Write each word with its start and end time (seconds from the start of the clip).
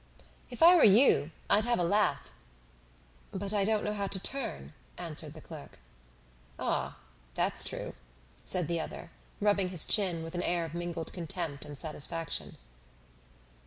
"If 0.49 0.63
I 0.63 0.75
were 0.75 0.83
you 0.83 1.29
I'd 1.47 1.65
have 1.65 1.77
a 1.77 1.83
lathe." 1.83 2.31
"But 3.31 3.53
I 3.53 3.63
don't 3.63 3.83
know 3.83 3.93
how 3.93 4.07
to 4.07 4.19
turn," 4.19 4.73
answered 4.97 5.33
the 5.35 5.41
clerk. 5.41 5.77
"Ah! 6.57 6.97
that's 7.35 7.63
true," 7.63 7.93
said 8.43 8.67
the 8.67 8.79
other, 8.79 9.11
rubbing 9.39 9.69
his 9.69 9.85
chin 9.85 10.23
with 10.23 10.33
an 10.33 10.41
air 10.41 10.65
of 10.65 10.73
mingled 10.73 11.13
contempt 11.13 11.65
and 11.65 11.77
satisfaction. 11.77 12.57